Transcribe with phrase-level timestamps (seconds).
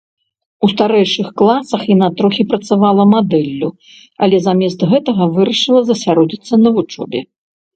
[0.67, 3.69] У старэйшых класах яна трохі працавала мадэллю,
[4.23, 7.19] але замест гэтага вырашыла засяродзіцца на вучобе.